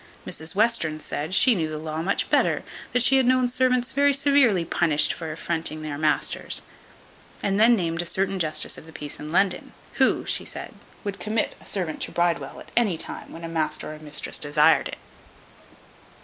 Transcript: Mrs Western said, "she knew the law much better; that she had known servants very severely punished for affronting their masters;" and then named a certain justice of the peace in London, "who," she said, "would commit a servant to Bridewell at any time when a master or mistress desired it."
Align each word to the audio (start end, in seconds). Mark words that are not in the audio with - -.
Mrs 0.25 0.55
Western 0.55 0.99
said, 0.99 1.35
"she 1.35 1.53
knew 1.53 1.69
the 1.69 1.77
law 1.77 2.01
much 2.01 2.31
better; 2.31 2.63
that 2.91 3.03
she 3.03 3.17
had 3.17 3.25
known 3.27 3.47
servants 3.47 3.91
very 3.91 4.13
severely 4.13 4.65
punished 4.65 5.13
for 5.13 5.31
affronting 5.31 5.83
their 5.83 5.95
masters;" 5.95 6.63
and 7.43 7.59
then 7.59 7.75
named 7.75 8.01
a 8.01 8.05
certain 8.07 8.39
justice 8.39 8.79
of 8.79 8.87
the 8.87 8.93
peace 8.93 9.19
in 9.19 9.29
London, 9.31 9.73
"who," 10.01 10.25
she 10.25 10.43
said, 10.43 10.73
"would 11.03 11.19
commit 11.19 11.53
a 11.61 11.67
servant 11.67 12.01
to 12.01 12.11
Bridewell 12.11 12.59
at 12.59 12.71
any 12.75 12.97
time 12.97 13.31
when 13.31 13.43
a 13.43 13.47
master 13.47 13.93
or 13.93 13.99
mistress 13.99 14.39
desired 14.39 14.87
it." 14.87 14.97